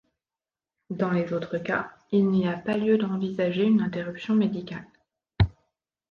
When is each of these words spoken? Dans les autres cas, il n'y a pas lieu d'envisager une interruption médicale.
Dans 0.89 1.11
les 1.11 1.31
autres 1.31 1.59
cas, 1.59 1.91
il 2.11 2.25
n'y 2.31 2.47
a 2.47 2.57
pas 2.57 2.75
lieu 2.75 2.97
d'envisager 2.97 3.65
une 3.65 3.81
interruption 3.83 4.33
médicale. 4.33 4.87